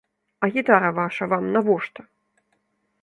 [0.39, 2.07] А гітара ваша вам навошта?